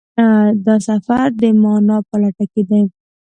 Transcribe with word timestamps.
دا 0.65 0.75
سفر 0.87 1.27
د 1.41 1.43
مانا 1.61 1.97
په 2.07 2.15
لټه 2.21 2.45
کې 2.51 2.61
دی. 2.69 2.83